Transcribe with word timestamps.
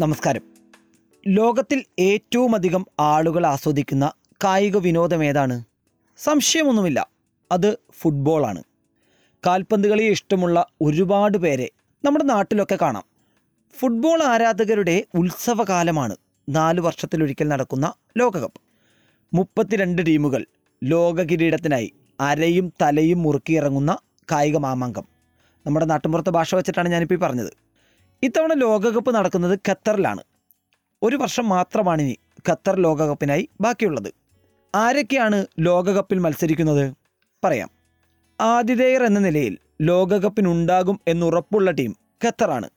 നമസ്കാരം. 0.00 0.42
ലോകത്തിൽ 1.28 1.84
ഏറ്റവുമധികം 1.98 2.86
ആളുകൾ 3.00 3.46
ആസ്വദിക്കുന്ന 3.46 4.12
കായിക 4.44 4.76
വിനോദം 4.76 5.24
ഏതാണ്? 5.24 5.64
സംശയമൊന്നുമില്ല. 6.18 7.10
അത് 7.52 7.78
ഫുട്ബോളാണ് 8.00 8.62
കാൽപന്ത് 9.46 9.88
കളി 9.88 10.02
ഇഷ്ടമുള്ള 10.02 10.66
ഒരുപാട് 10.80 11.38
പേരെ 11.38 11.70
നമ്മുടെ 12.04 12.24
നാട്ടിലൊക്കെ 12.24 12.78
കാണാം. 12.82 13.04
ഫുട്ബോൾ 13.78 14.22
ആരാധകരുടെ 14.22 15.04
ഉത്സവകാലമാണ്. 15.14 16.16
നാല് 16.48 16.80
വർഷത്തിലൊരിക്കൽ 16.80 17.48
നടക്കുന്ന 17.48 17.92
ലോകകപ്പ്. 18.18 18.60
മുപ്പത്തിരണ്ട് 19.34 20.06
ടീമുകൾ 20.06 20.46
ലോക 20.84 21.22
കിരീടത്തിനായി 21.22 21.92
അരയും 22.20 22.72
തലയും 22.82 23.22
മുറുക്കിയിറങ്ങുന്ന 23.22 23.98
കായിക 24.32 24.56
മാമാങ്കം. 24.56 25.04
നമ്മുടെ 25.66 25.86
നാട്ടിൻപുറത്തെ 25.86 26.30
ഭാഷ 26.30 26.54
വെച്ചിട്ടാണ് 26.54 26.88
ഞാനിപ്പോൾ 26.88 27.16
പറഞ്ഞത്. 27.16 27.52
ഇത്തവണ 28.22 28.52
ലോകകപ്പ് 28.52 29.14
നടക്കുന്നത് 29.14 29.58
ഖത്തറിലാണ്. 29.68 30.22
ഒരു 31.02 31.16
വർഷം 31.16 31.48
മാത്രമാണ് 31.48 32.02
ഇനി 32.02 32.18
ഖത്തർ 32.48 32.76
ലോകകപ്പിനായി 32.80 33.48
ബാക്കിയുള്ളത്. 33.60 34.12
ആരൊക്കെയാണ് 34.74 35.46
ലോകകപ്പിൽ 35.58 36.18
മത്സരിക്കുന്നത്? 36.18 36.92
പറയാം. 37.44 37.70
ആതിഥേയർ 38.40 39.02
എന്ന 39.04 39.18
നിലയിൽ 39.18 39.58
ലോകകപ്പിനുണ്ടാകും 39.80 41.00
എന്നുറപ്പുള്ള 41.08 41.70
ടീം 41.70 41.96
ഖത്തറാണ്. 42.26 42.68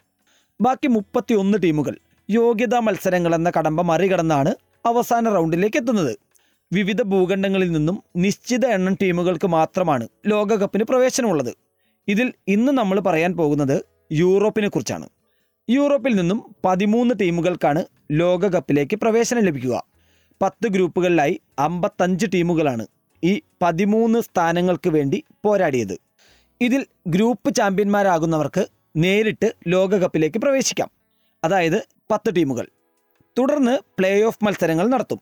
ബാക്കി 0.61 0.87
മുപ്പത്തിയൊന്ന് 0.87 1.57
ടീമുകൾ 1.63 1.97
യോഗ്യതാ 2.29 2.79
മത്സരങ്ങൾ 2.79 3.35
എന്ന 3.35 3.51
കടമ്പ 3.57 3.81
മറികടന്നാണ് 3.81 4.55
അവസാന 4.85 5.29
റൗണ്ടിലേക്ക് 5.29 5.77
എത്തുന്നത്. 5.77 6.17
വിവിധ 6.73 7.01
ഭൂഖണ്ഡങ്ങളിൽ 7.01 7.71
നിന്നും 7.71 8.03
നിശ്ചിത 8.15 8.65
എണ്ണം 8.65 8.97
ടീമുകൾക്ക് 9.01 9.47
മാത്രമാണ് 9.47 10.07
ലോകകപ്പിന് 10.25 10.83
പ്രവേശനമുള്ളത്. 10.83 11.53
ഇതിൽ 12.07 12.33
ഇന്ന് 12.47 12.71
നമ്മൾ 12.71 12.99
പറയാൻ 12.99 13.37
പോകുന്നത് 13.37 13.85
യൂറോപ്പിനെ 14.11 14.69
കുറിച്ചാണ്. 14.69 15.07
യൂറോപ്പിൽ 15.69 16.15
നിന്നും 16.15 16.55
പതിമൂന്ന് 16.65 17.15
ടീമുകൾക്കാണ് 17.21 17.85
ലോകകപ്പിലേക്ക് 18.11 18.95
പ്രവേശനം 18.95 19.41
ലഭിക്കുക. 19.41 19.85
പത്ത് 20.41 20.67
ഗ്രൂപ്പുകളിലായി 20.67 21.41
അമ്പത്തഞ്ച് 21.59 22.25
ടീമുകളാണ് 22.33 22.87
ഈ 23.23 23.41
പതിമൂന്ന് 23.61 24.19
സ്ഥാനങ്ങൾക്ക് 24.19 24.89
വേണ്ടി 24.89 25.23
പോരാടിയത്. 25.45 25.97
ഇതിൽ 26.61 26.85
ഗ്രൂപ്പ് 27.07 27.55
ചാമ്പ്യന്മാരാകുന്നവർക്ക് 27.55 28.67
നേരിട്ട് 28.95 29.53
ലോകകപ്പിലേക്ക് 29.67 30.39
പ്രവേശിക്കാം. 30.39 30.91
അതായത് 31.43 31.85
പത്ത് 32.11 32.35
ടീമുകൾ. 32.35 32.67
തുടർന്ന് 33.37 33.77
പ്ലേ 33.99 34.21
ഓഫ് 34.21 34.45
മത്സരങ്ങൾ 34.45 34.87
നടത്തും. 34.87 35.19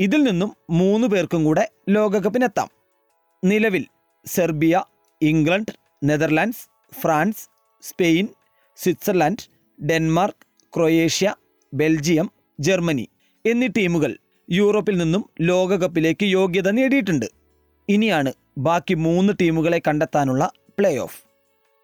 ഇതിൽ 0.00 0.22
നിന്നും 0.22 0.56
മൂന്ന് 0.70 1.08
പേർക്കും 1.08 1.44
കൂടെ 1.44 1.70
ലോകകപ്പിനെത്താം. 1.88 2.68
നിലവിൽ 3.44 3.84
Serbia 4.26 4.82
England 5.22 5.72
Netherlands 6.04 6.94
France 7.00 7.48
Spain 7.82 8.28
Switzerland 8.76 9.55
Denmark 9.84 10.44
Croatia 10.76 11.34
Belgium 11.74 12.30
Germany 12.60 13.08
എന്നീ 13.44 13.66
ടീമുകൾ 13.66 14.18
യൂറോപ്പിൽ 14.50 14.96
നിന്നും 14.98 15.30
ലോകകപ്പിലേക്ക് 15.40 16.26
യോഗ്യത 16.26 16.68
നേടിയിട്ടുണ്ട്. 16.68 17.26
ഇനിയാണ് 17.88 18.32
ബാക്കി 18.58 18.94
മൂന്ന് 18.94 19.32
ടീമുകളെ 19.40 19.80
കണ്ടെത്താനുള്ള 19.88 20.50
പ്ലേ 20.78 20.96
ഓഫ് 20.96 21.18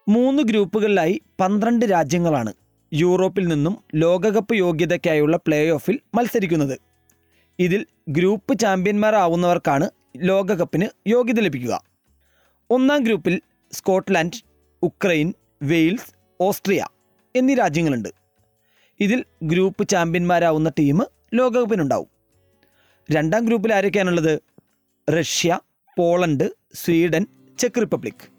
മൂന്ന് 0.09 0.43
ഗ്രൂപ്പുകളിലായി 0.43 1.21
പന്ത്രണ്ട് 1.39 1.85
രാജ്യങ്ങളാണ് 1.85 2.53
യൂറോപ്പിൽ 2.93 3.47
നിന്നും 3.47 3.83
ലോകകപ്പ് 3.95 4.55
യോഗ്യതയ്ക്കായുള്ള 4.55 5.37
പ്ലേ 5.37 5.69
ഓഫിൽ 5.69 5.99
മത്സരിക്കുന്നത്. 6.15 6.79
ഇതിൽ 7.59 7.85
ഗ്രൂപ്പ് 8.09 8.59
ചാമ്പ്യന്മാരാവുന്നവർക്കാണ് 8.59 9.89
ലോകകപ്പിന് 10.17 11.09
യോഗ്യത 11.09 11.39
ലഭിക്കുക. 11.39 11.83
ഒന്നാം 12.69 13.03
ഗ്രൂപ്പിൽ 13.03 13.41
സ്കോട്ട്ലാൻഡ് 13.71 14.39
ഉക്രൈൻ 14.83 15.33
വെയിൽസ് 15.63 16.11
ഓസ്ട്രിയ 16.41 16.83
എന്നീ 17.35 17.53
രാജ്യങ്ങളുണ്ട്. 17.55 18.09
ഇതിൽ 18.99 19.25
ഗ്രൂപ്പ് 19.43 19.87
ചാമ്പ്യന്മാരാവുന്ന 19.87 20.71
ടീം 20.79 21.03
ലോകകപ്പിനുണ്ടാവും. 21.33 22.07
രണ്ടാം 23.11 23.45
ഗ്രൂപ്പിൽ 23.45 23.73
ആരൊക്കെയാണുള്ളത്? 23.73 24.39
റഷ്യ 25.09 25.59
പോളണ്ട് 25.97 26.53
സ്വീഡൻ 26.73 27.25
ചെക്ക് 27.59 27.81
റിപ്പബ്ലിക്. 27.81 28.29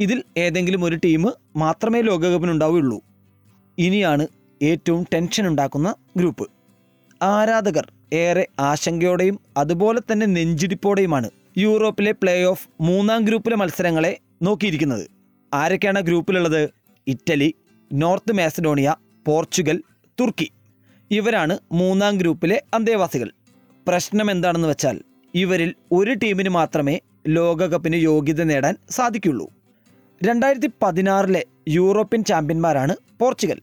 ഇതിൽ 0.00 0.22
ഏതെങ്കിലും 0.36 0.84
ഒരു 0.84 0.96
ടീം 0.96 1.32
മാത്രമേ 1.56 2.00
ലോകകപ്പിനുണ്ടാവുകയുള്ളൂ. 2.00 3.02
ഇനിയാണ് 3.78 4.26
ഏറ്റവും 4.62 5.06
ടെൻഷൻ 5.14 5.46
ഉണ്ടാക്കുന്ന 5.46 5.94
ഗ്രൂപ്പ് 6.16 6.50
ആരാധകർ 7.22 7.92
ഏറെ 8.12 8.48
ആശങ്കയോടെയും 8.60 9.40
അതുപോലെ 9.56 10.00
തന്നെ 10.12 10.26
നെഞ്ചിടിപ്പോടെയുമാണ് 10.26 11.30
യൂറോപ്പിലെ 11.58 12.12
പ്ലേ 12.12 12.42
ഓഫ് 12.42 12.68
മൂന്നാം 12.80 13.24
ഗ്രൂപ്പിലെ 13.24 13.56
മത്സരങ്ങളെ 13.56 14.18
നോക്കിയിരിക്കുന്നത്. 14.42 15.08
ആരൊക്കെയാണ് 15.54 16.00
ഗ്രൂപ്പിലുള്ളത് 16.00 16.70
Italy 17.06 17.54
North 17.92 18.32
Macedonia 18.32 18.94
Portugal 19.26 19.82
Turkey. 20.20 20.50
ഇവരാണ് 21.10 21.58
മൂന്നാം 21.72 22.18
ഗ്രൂപ്പിലെ 22.18 22.62
അന്തേവാസികൾ. 22.74 23.30
പ്രശ്നം 23.88 24.30
എന്താണെന്ന് 24.30 24.68
വെച്ചാൽ 24.68 25.00
ഇവരിൽ 25.34 25.74
ഒരു 25.92 26.14
ടീമിന് 26.14 26.48
മാത്രമേ 26.48 27.00
ലോകകപ്പിന് 27.28 27.96
യോഗ്യത 27.96 28.42
നേടാൻ 28.42 28.76
സാധിക്കുള്ളൂ. 28.90 29.50
രണ്ടായിരത്തി 30.24 30.70
പതിനാറിലെ 30.82 31.44
യൂറോപ്യൻ 31.68 32.24
ചാമ്പ്യന്മാരാണ് 32.24 32.96
പോർച്ചുഗൽ. 33.20 33.60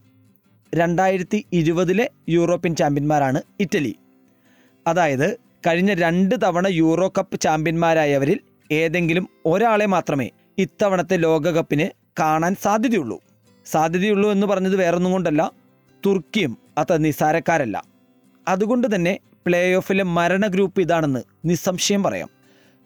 രണ്ടായിരത്തി 0.76 1.46
ഇരുപതിലെ 1.54 2.10
യൂറോപ്യൻ 2.30 2.76
ചാമ്പ്യന്മാരാണ് 2.76 3.42
ഇറ്റലി. 3.60 3.96
അതായത് 4.88 5.38
കഴിഞ്ഞ 5.68 5.94
രണ്ട് 5.94 6.36
തവണ 6.44 6.68
യൂറോ 6.68 7.14
കപ്പ് 7.18 7.40
ചാമ്പ്യന്മാരായവരിൽ 7.40 8.40
ഏതെങ്കിലും 8.72 9.30
ഒരാളെ 9.46 9.86
മാത്രമേ 9.86 10.30
ഇത്തവണത്തെ 10.58 11.18
ലോകകപ്പിന് 11.18 11.90
കാണാൻ 12.20 12.56
സാധ്യതയുള്ളൂ. 12.62 13.22
സാധ്യതയുള്ളൂ 13.66 14.31
എന്ന് 14.31 14.47
പറഞ്ഞത് 14.47 14.75
വേറൊന്നും 14.75 15.12
കൊണ്ടല്ല. 15.12 15.51
തുർക്കിയും 16.06 16.57
അത്ര 16.78 16.96
നിസാരക്കാരല്ല 16.97 17.84
അതുകൊണ്ട് 18.47 18.96
തന്നെ 18.96 19.19
പ്ലേ 19.46 19.75
ഓഫിലെ 19.75 20.03
മരണ 20.03 20.47
ഗ്രൂപ്പ് 20.47 20.81
ഇതാണെന്ന് 20.81 21.22
നിസ്സംശയം 21.46 22.03
പറയാം. 22.03 22.29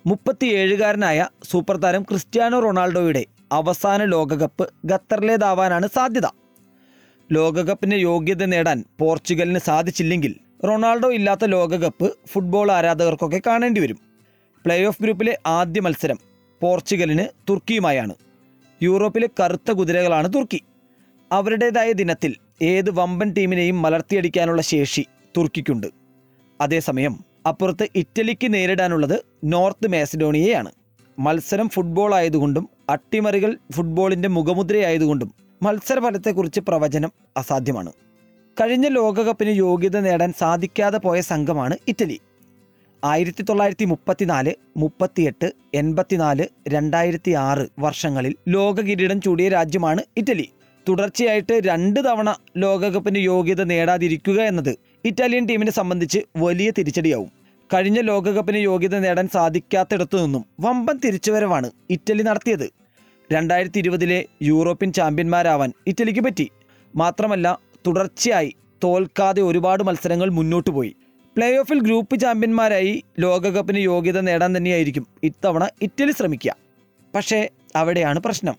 മുപ്പത്തിയേഴുകാരനായ 0.06 1.28
സൂപ്പർ 1.44 1.78
താരം 1.78 2.04
ക്രിസ്ത്യാനോ 2.04 2.60
റൊണാൾഡോയുടെ 2.60 3.26
അവസാന 3.52 4.04
ലോകകപ്പ് 4.04 4.70
ഖത്തറിലേതാവാനാണ് 4.92 5.88
സാധ്യത. 5.96 6.28
ലോകകപ്പിന് 7.32 7.94
യോഗ്യത 7.94 8.44
നേടാൻ 8.44 8.84
പോർച്ചുഗലിന് 9.00 9.60
സാധിച്ചില്ലെങ്കിൽ 9.60 10.36
റൊണാൾഡോ 10.68 11.12
ഇല്ലാത്ത 11.12 11.46
ലോകകപ്പ് 11.46 12.18
ഫുട്ബോൾ 12.28 12.72
ആരാധകർക്കൊക്കെ 12.72 13.42
കാണേണ്ടി 13.48 13.82
വരും 13.82 14.00
പ്ലേ 14.66 14.86
ഓഫ് 14.86 15.02
ഗ്രൂപ്പിലെ 15.04 15.38
ആദ്യ 15.48 15.82
മത്സരം 15.82 16.20
പോർച്ചുഗലിന് 16.62 17.26
തുർക്കിയുമായാണ്. 17.50 18.14
യൂറോപ്പിലെ 18.84 19.30
കറുത്ത 19.40 19.72
കുതിരകളാണ് 19.72 20.34
തുർക്കി. 20.34 20.62
അവരുടേതായ 21.32 21.92
ദിനത്തിൽ 21.92 22.36
ഏത് 22.62 22.90
വമ്പൻ 22.92 23.34
ടീമിനെയും 23.34 23.82
മലർത്തിയടിക്കാനുള്ള 23.82 24.62
ശേഷി 24.62 25.06
തുർക്കിക്കുണ്ട്. 25.38 25.88
അതേസമയം 26.62 27.24
അപ്പുറത്ത് 27.48 27.88
ഇറ്റലിക്ക് 27.96 28.54
നേരിടാനുള്ളത് 28.54 29.26
നോർത്ത് 29.44 29.88
മാസിഡോണിയയാണ്. 29.88 30.72
മത്സരം 31.20 31.70
ഫുട്ബോൾ 31.70 32.16
ആയതുകൊണ്ടും 32.16 32.70
അട്ടിമറികൾ 32.90 33.58
ഫുട്ബോളിന്റെ 33.72 34.30
മുഖമുദ്രയായതുകൊണ്ടും 34.30 35.34
മത്സരഫലത്തെക്കുറിച്ച് 35.64 36.60
പ്രവചനം 36.60 37.12
അസാധ്യമാണ്. 37.38 37.92
കഴിഞ്ഞ 38.62 38.88
ലോകകപ്പിന് 38.88 39.50
യോഗ്യത 39.50 40.00
നേടാൻ 40.00 40.34
സാധിക്കാതെ 40.40 40.98
പോയ 40.98 41.22
സംഘമാണ് 41.22 41.78
ഇറ്റലി. 41.88 42.20
ആയിരത്തി 43.04 43.44
തൊള്ളായിരത്തി 43.44 43.86
മുപ്പത്തിനാല് 43.86 44.54
മുപ്പത്തിയെട്ട് 44.78 45.52
എൺപത്തിനാല് 45.74 46.46
രണ്ടായിരത്തി 46.68 47.32
ആറ് 47.32 47.68
വർഷങ്ങളിൽ 47.80 48.36
ലോക 48.48 48.82
കിരീടം 48.82 49.22
ചൂടിയ 49.22 49.50
രാജ്യമാണ് 49.50 50.02
ഇറ്റലി. 50.18 50.50
തുടർച്ചയായിട്ട് 50.90 51.62
രണ്ട് 51.66 52.00
തവണ 52.06 52.36
ലോകകപ്പിന് 52.58 53.18
യോഗ്യത 53.18 53.64
നേടാതിരിക്കുക 53.64 54.42
എന്നത് 54.42 54.78
ഇറ്റാലിയൻ 55.06 55.46
ടീമിനെ 55.46 55.72
സംബന്ധിച്ച് 55.72 56.20
വലിയ 56.38 56.72
തിരിച്ചടിയാവും. 56.78 57.32
കഴിഞ്ഞ 57.74 58.00
ലോകകപ്പിന് 58.00 58.58
യോഗ്യത 58.58 59.00
നേടാൻ 59.00 59.28
സാധിക്കാത്തിടത്തു 59.28 60.18
നിന്നും 60.18 60.46
വമ്പൻ 60.60 61.00
തിരിച്ചുവരവാണ് 61.06 61.72
ഇറ്റലി 61.90 62.24
നടത്തിയത്. 62.24 62.70
രണ്ടായിരത്തി 63.32 63.80
ഇരുപതിലെ 63.80 64.26
യൂറോപ്യൻ 64.42 64.94
ചാമ്പ്യന്മാരാവാൻ 64.94 65.74
ഇറ്റലിക്ക് 65.88 66.20
പറ്റി. 66.20 66.50
മാത്രമല്ല 66.96 67.60
തുടർച്ചയായി 67.88 68.56
തോൽക്കാതെ 68.84 69.42
ഒരുപാട് 69.42 69.84
മത്സരങ്ങൾ 69.84 70.30
മുന്നോട്ട് 70.30 70.70
പോയി 70.70 70.96
പ്ലേ 71.38 71.58
ഓഫിൽ 71.58 71.80
ഗ്രൂപ്പ് 71.80 72.20
ചാമ്പ്യന്മാരായി 72.20 73.04
ലോകകപ്പിന് 73.20 73.78
യോഗ്യത 73.78 74.20
നേടാൻ 74.20 74.58
തന്നെയായിരിക്കും 74.58 75.08
ഇത്തവണ 75.24 75.70
ഇറ്റലി 75.82 76.12
ശ്രമിക്കുക. 76.12 76.56
പക്ഷേ 77.16 77.50
അവിടെയാണ് 77.76 78.20
പ്രശ്നം. 78.20 78.56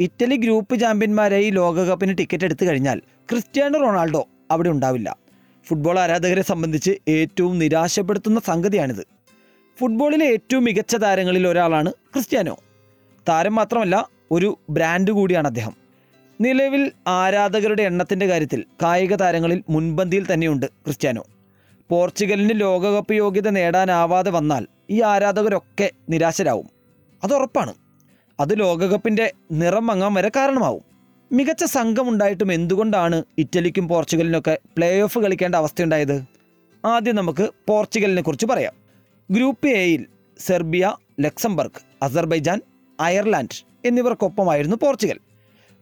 ഇറ്റലി 0.00 0.36
ഗ്രൂപ്പ് 0.36 0.80
ചാമ്പ്യന്മാരായി 0.80 1.50
ലോകകപ്പിന് 1.50 2.18
ടിക്കറ്റ് 2.18 2.44
എടുത്തു 2.44 2.64
കഴിഞ്ഞാൽ 2.64 2.98
ക്രിസ്ത്യാനോ 3.30 3.80
റൊണാൾഡോ 3.80 4.28
അവിടെ 4.50 4.68
ഉണ്ടാവില്ല. 4.68 5.16
ഫുട്ബോൾ 5.64 5.98
ആരാധകരെ 5.98 6.42
സംബന്ധിച്ച് 6.42 6.98
ഏറ്റവും 7.08 7.58
നിരാശപ്പെടുത്തുന്ന 7.58 8.40
സംഗതിയാണിത്. 8.46 9.06
ഫുട്ബോളിലെ 9.78 10.26
ഏറ്റവും 10.26 10.64
മികച്ച 10.64 10.96
താരങ്ങളിൽ 10.96 11.48
ഒരാളാണ് 11.48 11.92
ക്രിസ്ത്യാനോ. 11.92 12.58
താരം 13.28 13.54
മാത്രമല്ല 13.54 14.08
ഒരു 14.30 14.58
ബ്രാൻഡ് 14.70 15.10
കൂടിയാണ് 15.10 15.46
അദ്ദേഹം. 15.46 15.72
നിലവിൽ 16.40 16.92
ആരാധകരുടെ 17.06 17.82
എണ്ണത്തിന്റെ 17.82 18.26
കാര്യത്തിൽ 18.26 18.64
കായിക 18.82 19.14
താരങ്ങളിൽ 19.14 19.62
മുൻപന്തിയിൽ 19.70 20.32
തന്നെയുണ്ട് 20.32 20.66
ക്രിസ്ത്യാനോ. 20.66 21.24
പോർച്ചുഗലിന് 21.90 22.60
ലോകകപ്പ് 22.60 23.12
യോഗ്യത 23.12 23.48
നേടാനാവാതെ 23.48 24.30
വന്നാൽ 24.30 24.66
ഈ 24.90 25.02
ആരാധകരൊക്കെ 25.02 25.90
നിരാശരാകും 26.10 26.70
അത് 27.24 27.34
ഉറപ്പാണ്. 27.34 27.74
അത് 28.40 28.58
ലോകകപ്പിന്റെ 28.60 29.32
നിറം 29.52 29.86
മങ്ങാൻ 29.86 30.14
വരെ 30.14 30.30
കാരണമാവും. 30.36 30.82
മികച്ച 31.32 31.64
സംഘമുണ്ടായിട്ടും 31.64 32.52
എന്തുകൊണ്ടാണ് 32.52 33.22
ഇറ്റലിക്കും 33.38 33.88
പോർച്ചുഗലിനൊക്കെ 33.88 34.58
പ്ലേ 34.76 35.00
ഓഫ് 35.00 35.18
കളിക്കേണ്ട 35.18 35.54
അവസ്ഥയുണ്ടായത്? 35.54 36.24
ആദ്യം 36.84 37.16
നമുക്ക് 37.16 37.48
പോർച്ചുഗലിനെ 37.68 38.22
കുറിച്ച് 38.22 38.46
പറയാം. 38.46 38.74
ഗ്രൂപ്പ് 39.30 39.68
എയിൽ 39.68 40.06
സെർബിയ 40.38 40.92
ലക്സംബർഗ് 41.20 41.80
അസർബൈജാൻ 42.02 42.60
അയർലാൻഡ് 43.00 43.64
എന്നിവർക്കൊപ്പമായിരുന്നു 43.84 44.76
പോർച്ചുഗൽ. 44.76 45.18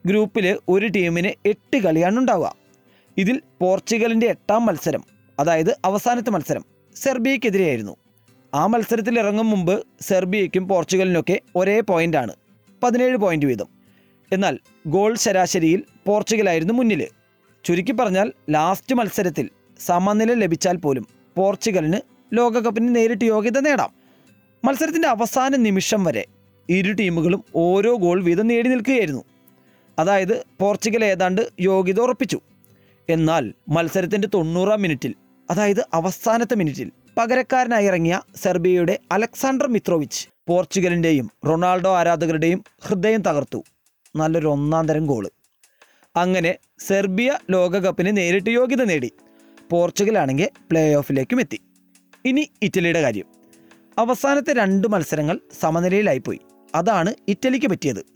ഗ്രൂപ്പിൽ 0.07 0.59
ഒരു 0.69 0.87
ടീമിന് 0.87 1.49
എട്ട് 1.49 1.77
കളിയാണ് 1.77 2.19
ഉണ്ടാവുക. 2.19 2.55
ഇതിൽ 3.19 3.43
പോർച്ചുഗലിന്റെ 3.61 4.27
എട്ടാം 4.27 4.67
മത്സരം 4.67 5.16
അതായത് 5.39 5.77
അവസാനത്തെ 5.85 6.31
മത്സരം 6.31 6.65
സെർബിയയ്ക്കെതിരെയായിരുന്നു 6.97 7.97
ആ 8.55 8.67
മത്സരത്തിൽ 8.67 9.19
ഇറങ്ങും 9.19 9.51
മുമ്പ് 9.51 9.87
സെർബിയയ്ക്കും 10.01 10.69
പോർച്ചുഗലിനൊക്കെ 10.69 11.41
ഒരേ 11.57 11.81
പോയിന്റാണ് 11.81 12.33
പതിനേഴ് 12.83 13.17
പോയിന്റ് 13.17 13.47
വീതം. 13.47 13.69
എന്നാൽ 14.33 14.59
ഗോൾ 14.87 15.15
ശരാശരിയിൽ 15.15 15.85
പോർച്ചുഗലായിരുന്നു 16.07 16.75
മുന്നിൽ 16.75 17.09
ചുരുക്കി 17.65 17.93
പറഞ്ഞാൽ 17.93 18.33
ലാസ്റ്റ് 18.51 18.95
മത്സരത്തിൽ 18.95 19.51
സമനില 19.81 20.35
ലഭിച്ചാൽ 20.35 20.77
പോലും 20.77 21.07
പോർച്ചുഗലിന് 21.37 22.01
ലോകകപ്പിന് 22.35 22.97
നേരിട്ട് 22.97 23.25
യോഗ്യത 23.25 23.59
നേടാം. 23.59 23.95
മത്സരത്തിന്റെ 24.65 25.09
അവസാന 25.09 25.57
നിമിഷം 25.57 26.05
വരെ 26.05 26.27
ഇരു 26.69 26.93
ടീമുകളും 26.93 27.45
ഓരോ 27.55 27.95
ഗോൾ 27.95 28.25
വീതം 28.25 28.47
നേടി 28.47 28.69
നിൽക്കുകയായിരുന്നു. 28.69 29.25
അതായത് 29.99 30.45
പോർച്ചുഗൽ 30.61 31.05
ഏതാണ്ട് 31.05 31.51
യോഗ്യത 31.61 32.01
ഉറപ്പിച്ചു. 32.01 32.41
എന്നാൽ 33.09 33.55
മത്സരത്തിന്റെ 33.69 34.29
തൊണ്ണൂറാം 34.35 34.83
മിനിറ്റിൽ 34.83 35.15
അതായത് 35.51 35.87
അവസാനത്തെ 35.95 36.57
മിനിറ്റിൽ 36.57 36.93
പകരക്കാരനായി 37.17 37.87
ഇറങ്ങിയ 37.87 38.21
സെർബിയയുടെ 38.37 38.99
അലക്സാണ്ടർ 39.13 39.67
മിത്രോവിച്ച് 39.67 40.29
പോർച്ചുഗലിന്റെയും 40.49 41.31
റൊണാൾഡോ 41.47 41.97
ആരാധകരുടെയും 41.97 42.65
ഹൃദയം 42.81 43.23
തകർത്തു. 43.23 43.65
നല്ലൊരു 44.17 44.47
ഒന്നാം 44.47 44.89
തരം 44.89 45.07
ഗോൾ. 45.07 45.31
അങ്ങനെ 46.17 46.55
സെർബിയ 46.79 47.39
ലോകകപ്പിന് 47.51 48.17
നേരിട്ട് 48.17 48.51
യോഗ്യത 48.51 48.85
നേടി. 48.85 49.13
പോർച്ചുഗലാണെങ്കിൽ 49.71 50.49
പ്ലേ 50.71 50.95
ഓഫിലേക്കും 50.95 51.41
എത്തി. 51.41 51.61
ഇനി 52.25 52.51
ഇറ്റലിയുടെ 52.63 53.01
കാര്യം. 53.01 53.27
അവസാനത്തെ 53.99 54.53
രണ്ട് 54.53 54.89
മത്സരങ്ങൾ 54.89 55.41
സമനിലയിലായിപ്പോയി. 55.61 56.41
അതാണ് 56.75 57.15
ഇറ്റലിക്ക് 57.29 57.67
പറ്റിയത്. 57.67 58.07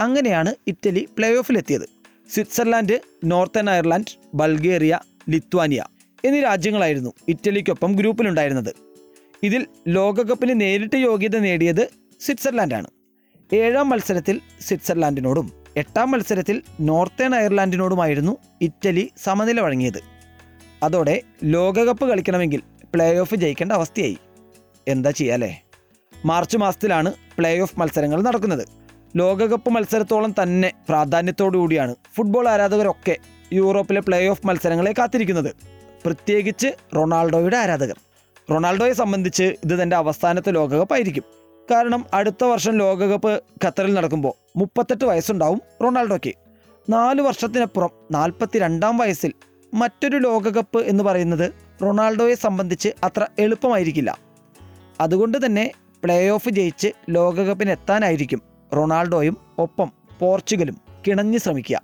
അങ്ങനെയാണ് 0.00 0.54
Italy 0.66 1.08
play 1.18 1.36
ഓഫിലെത്തിയത് 1.36 1.88
Switzerland 2.30 3.00
Northern 3.24 3.70
Ireland 3.70 4.18
Bulgaria 4.34 4.98
Lithuania. 5.28 5.84
എന്നീ 6.24 6.40
രാജ്യങ്ങളായിരുന്നു 6.40 7.12
ഇറ്റലിക്കൊപ്പം 7.28 7.92
ഗ്രൂപ്പിലുണ്ടായിരുന്നത്. 7.92 8.74
ഇതിൽ 9.42 9.66
ലോകകപ്പിന് 9.88 10.60
നേരിട്ട് 10.60 10.96
യോഗ്യത 10.96 11.36
നേടിയത് 11.36 11.88
സ്വിറ്റ്സർലാൻഡാണ്. 12.20 12.86
ഏഴാം 13.54 13.88
മത്സരത്തിൽ 13.90 14.40
സ്വിറ്റ്സർലാൻഡിനോടും 14.60 15.52
എട്ടാം 15.76 16.10
മത്സരത്തിൽ 16.10 16.62
നോർത്തേൺ 16.80 17.34
അയർലാൻഡിനോടുമായിരുന്നു 17.34 18.36
ഇറ്റലി 18.62 19.10
സമനില 19.24 19.60
വഴങ്ങിയത്. 19.60 20.00
അതോടെ 20.82 21.22
ലോകകപ്പ് 21.44 22.04
കളിക്കണമെങ്കിൽ 22.08 22.62
പ്ലേ 22.94 23.18
ഓഫ് 23.18 23.34
ജയിക്കേണ്ട 23.34 23.72
അവസ്ഥയായി. 23.72 24.18
എന്താ 24.88 25.10
ചെയ്യാലേ 25.10 25.62
മാർച്ച് 26.26 26.56
മാസത്തിലാണ് 26.56 27.12
പ്ലേ 27.38 27.58
ഓഫ് 27.58 27.80
മത്സരങ്ങൾ 27.80 28.22
നടക്കുന്നത്. 28.22 28.68
ലോകകപ്പ് 29.16 29.70
മത്സരത്തോളം 29.70 30.34
തന്നെ 30.42 30.72
പ്രാധാന്യത്തോടുകൂടിയാണ് 30.88 31.94
ഫുട്ബോൾ 32.16 32.48
ആരാധകരൊക്കെ 32.48 33.16
യൂറോപ്പിലെ 33.52 34.00
പ്ലേ 34.00 34.26
ഓഫ് 34.26 34.46
മത്സരങ്ങളെ 34.46 34.94
കാത്തിരിക്കുന്നത്. 34.98 35.77
പ്രത്യേകിച്ച് 36.04 36.66
റൊണാൾഡോയുടെ 36.96 37.56
ആരാധകർ. 37.56 37.96
റൊണാൾഡോയെ 38.50 38.92
സംബന്ധിച്ച് 38.92 39.42
ഇത് 39.42 39.82
തന്റെ 39.82 39.96
അവസാനത്തെ 39.96 40.52
ലോകകപ്പായിരിക്കും. 40.52 41.22
കാരണം 41.70 42.06
അടുത്ത 42.14 42.44
വർഷം 42.44 42.78
ലോകകപ്പ് 42.78 43.42
ഖത്തറിൽ 43.64 43.94
നടക്കുമ്പോൾ 43.94 44.32
മുപ്പത്തെട്ട് 44.56 45.04
വയസ്സുണ്ടാവും 45.04 45.62
റൊണാൾഡോയ്ക്ക്. 45.82 46.34
നാല് 46.90 47.22
വർഷത്തിനപ്പുറം 47.22 47.90
നാൽപ്പത്തി 48.10 48.58
രണ്ടാം 48.58 48.98
വയസ്സിൽ 48.98 49.32
മറ്റൊരു 49.74 50.16
ലോകകപ്പ് 50.16 50.78
എന്ന് 50.78 51.04
പറയുന്നത് 51.04 51.52
റൊണാൾഡോയെ 51.82 52.34
സംബന്ധിച്ച് 52.34 52.88
അത്ര 53.04 53.26
എളുപ്പമായിരിക്കില്ല. 53.38 54.18
അതുകൊണ്ട് 55.00 55.46
തന്നെ 55.46 55.72
പ്ലേ 56.04 56.28
ഓഫ് 56.28 56.48
ജയിച്ച് 56.48 56.88
ലോകകപ്പിന് 57.10 57.70
എത്താനായിരിക്കും 57.70 58.42
റൊണാൾഡോയും 58.76 59.36
ഒപ്പം 59.58 59.92
പോർച്ചുഗലും 60.18 60.76
കിണഞ്ഞ് 61.06 61.38
ശ്രമിക്കുക. 61.38 61.82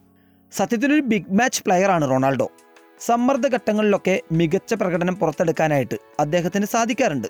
സത്യത്തിലൊരു 0.53 1.01
ബിഗ് 1.01 1.35
മാച്ച് 1.35 1.63
പ്ലെയറാണ് 1.65 2.11
റൊണാൾഡോ. 2.11 2.51
സമ്മർദ്ദ 3.00 3.49
ഘട്ടങ്ങളിലൊക്കെ 3.49 4.20
മികച്ച 4.32 4.75
പ്രകടനം 4.75 5.14
പുറത്തെടുക്കാനായിട്ട് 5.14 5.94
അദ്ദേഹത്തിന് 6.20 6.67
സാധിക്കാറുണ്ട്. 6.67 7.29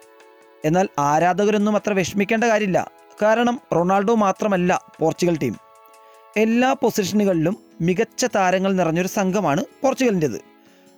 എന്നാൽ 0.64 0.88
ആരാധകരൊന്നും 0.98 1.76
അത്ര 1.76 1.92
വിഷമിക്കേണ്ട 1.92 2.44
കാര്യമില്ല. 2.44 2.90
കാരണം 3.22 3.60
റൊണാൾഡോ 3.74 4.14
മാത്രമല്ല 4.14 4.92
പോർച്ചുഗൽ 5.00 5.38
ടീം. 5.42 5.56
എല്ലാ 6.36 6.72
പൊസിഷനുകളിലും 6.72 7.56
മികച്ച 7.80 8.24
താരങ്ങൾ 8.24 8.72
നിറഞ്ഞൊരു 8.72 9.08
സംഘമാണ് 9.08 9.64
പോർച്ചുഗലിന്റെത്. 9.82 10.40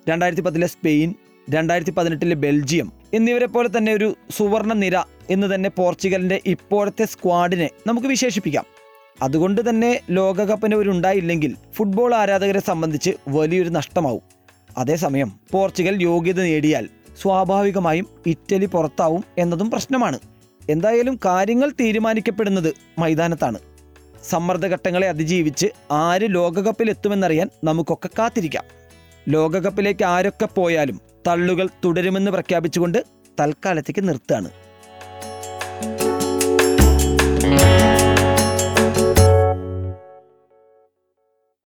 രണ്ടായിരത്തി 0.09 0.43
പത്തിലെ 0.43 0.67
സ്പെയിൻ 0.67 1.15
രണ്ടായിരത്തി 1.51 1.91
പതിനെട്ടിലെ 1.91 2.35
ബെൽജിയം 2.35 2.93
എന്നിവരെ 3.15 3.47
പോലെ 3.47 3.79
തന്നെ 3.79 3.93
ഒരു 3.93 4.17
സുവർണ 4.31 4.73
നിര 4.73 4.97
എന്ന് 5.31 5.55
തന്നെ 5.55 5.71
പോർച്ചുഗലിന്റെ 5.71 6.41
ഇപ്പോഴത്തെ 6.47 7.05
സ്ക്വാഡിനെ 7.05 7.71
നമുക്ക് 7.87 8.07
വിശേഷിപ്പിക്കാം. 8.07 8.65
അതുകൊണ്ട് 9.23 9.69
തന്നെ 9.69 10.01
ലോകകപ്പിന് 10.11 10.75
ഒരു 10.75 10.91
ഉണ്ടായില്ലെങ്കിൽ 10.91 11.57
ഫുട്ബോൾ 11.73 12.15
ആരാധകരെ 12.15 12.61
സംബന്ധിച്ച് 12.61 13.11
വലിയൊരു 13.29 13.69
നഷ്ടമാവും. 13.69 14.36
അതേസമയം 14.77 15.33
പോർച്ചുഗൽ 15.53 16.03
യോഗ്യത 16.03 16.41
നേടിയാൽ 16.43 16.89
സ്വാഭാവികമായും 17.23 18.07
ഇറ്റലി 18.27 18.67
പുറത്താവും 18.67 19.25
എന്നതും 19.39 19.71
പ്രശ്നമാണ്. 19.71 20.19
എന്തായാലും 20.71 21.19
കാര്യങ്ങൾ 21.25 21.73
തീരുമാനിക്കപ്പെടുന്നത് 21.81 22.75
മൈതാനത്താണ്. 22.99 23.59
സമ്മർദ്ദഘട്ടങ്ങളെ 24.29 25.09
അതിജീവിച്ച് 25.09 25.67
ആര് 25.91 26.35
ലോകകപ്പിലെത്തുമെന്നറിയാൻ 26.35 27.51
നമുക്കൊക്കെ 27.65 28.09
കാത്തിരിക്കാം. 28.19 28.65
ലോകകപ്പിലേക്ക് 29.29 30.05
ആരൊക്കെ 30.05 30.47
പോയാലും 30.47 31.01
തള്ളുകൾ 31.27 31.69
തുടരുമെന്ന് 31.85 32.31
പ്രഖ്യാപിച്ചുകൊണ്ട് 32.31 33.05
തൽക്കാലത്തേക്ക് 33.41 34.09
നിർത്തുകയാണ്. 34.09 34.51